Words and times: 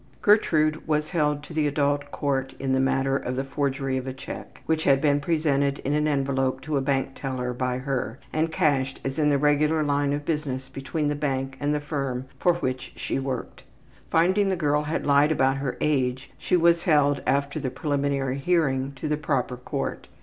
Gertrude 0.23 0.87
was 0.87 1.09
held 1.09 1.43
to 1.43 1.53
the 1.53 1.67
adult 1.67 2.09
court 2.09 2.55
in 2.57 2.73
the 2.73 2.79
matter 2.79 3.15
of 3.17 3.35
the 3.35 3.43
forgery 3.43 3.97
of 3.97 4.07
a 4.07 4.13
check, 4.13 4.59
which 4.65 4.85
had 4.85 4.99
been 4.99 5.19
presented 5.19 5.77
in 5.85 5.93
an 5.93 6.07
envelope 6.07 6.59
to 6.61 6.75
a 6.75 6.81
bank 6.81 7.11
teller 7.13 7.53
by 7.53 7.77
her 7.77 8.17
and 8.33 8.51
cashed 8.51 8.99
as 9.03 9.19
in 9.19 9.29
the 9.29 9.37
regular 9.37 9.83
line 9.83 10.11
of 10.11 10.25
business 10.25 10.69
between 10.69 11.07
the 11.07 11.13
bank 11.13 11.55
and 11.59 11.71
the 11.71 11.79
firm 11.79 12.25
for 12.39 12.55
which 12.55 12.93
she 12.95 13.19
worked. 13.19 13.61
Finding 14.09 14.49
the 14.49 14.55
girl 14.55 14.81
had 14.81 15.05
lied 15.05 15.31
about 15.31 15.57
her 15.57 15.77
age, 15.79 16.31
she 16.39 16.57
was 16.57 16.81
held, 16.85 17.21
after 17.27 17.59
the 17.59 17.69
preliminary 17.69 18.39
hearing, 18.39 18.93
to 18.95 19.07
the 19.07 19.17
proper 19.17 19.55
court. 19.55 20.07